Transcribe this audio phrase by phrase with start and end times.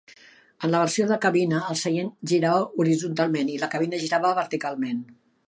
[0.67, 5.07] En la versió de cabina, el seient girava horitzontalment i la cabina girava verticalment.